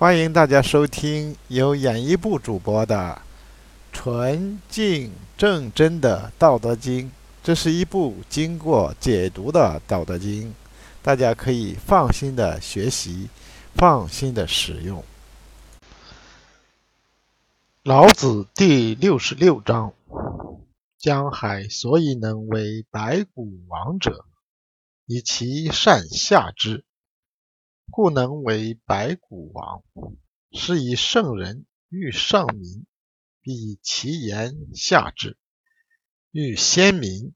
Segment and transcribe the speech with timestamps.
[0.00, 3.20] 欢迎大家收听由演艺部主播的
[3.94, 7.08] 《纯净正真的道德经》。
[7.42, 10.48] 这是一部经过解读的《道德经》，
[11.02, 13.28] 大家可以放心的学习，
[13.74, 15.04] 放心的使用。
[17.82, 19.92] 老子第六十六章：
[20.96, 24.24] 江海所以能为百谷王者，
[25.04, 26.86] 以其善下之。
[27.90, 29.82] 故能为百谷王，
[30.52, 32.86] 是以圣人欲上民，
[33.40, 35.36] 必以其言下之；
[36.30, 37.34] 欲先民，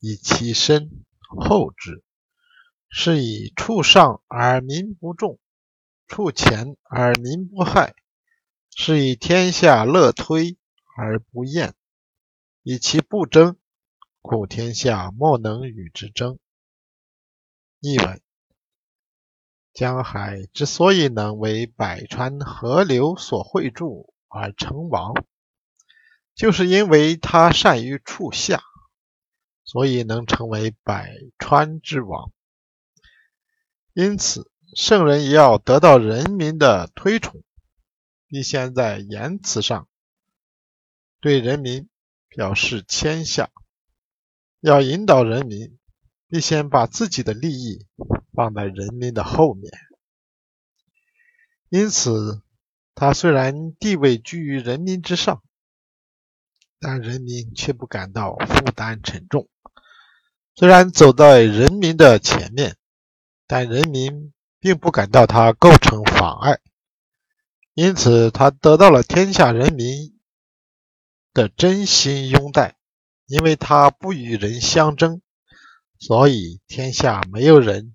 [0.00, 2.02] 以其身后之。
[2.88, 5.38] 是以处上而民不重，
[6.08, 7.94] 处前而民不害。
[8.74, 10.58] 是以天下乐推
[10.96, 11.74] 而不厌，
[12.62, 13.56] 以其不争，
[14.20, 16.38] 故天下莫能与之争。
[17.78, 18.20] 译文。
[19.72, 25.14] 江海之所以能为百川河流所汇注而成王，
[26.34, 28.62] 就是因为他善于处下，
[29.64, 32.32] 所以能成为百川之王。
[33.92, 37.42] 因此，圣人也要得到人民的推崇，
[38.26, 39.88] 必先在言辞上
[41.20, 41.88] 对人民
[42.28, 43.50] 表示谦下；
[44.60, 45.78] 要引导人民，
[46.28, 47.86] 必先把自己的利益。
[48.40, 49.70] 放在人民的后面，
[51.68, 52.40] 因此
[52.94, 55.42] 他虽然地位居于人民之上，
[56.78, 59.42] 但人民却不感到负担沉重；
[60.54, 62.78] 虽然走在人民的前面，
[63.46, 66.60] 但人民并不感到他构成妨碍。
[67.74, 70.18] 因此，他得到了天下人民
[71.34, 72.78] 的真心拥戴，
[73.26, 75.20] 因为他不与人相争，
[75.98, 77.94] 所以天下没有人。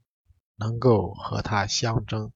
[0.57, 2.31] 能够和他相争。